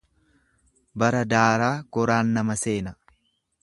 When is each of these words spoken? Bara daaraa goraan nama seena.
Bara 1.03 1.21
daaraa 1.35 1.71
goraan 1.99 2.35
nama 2.39 2.61
seena. 2.67 2.99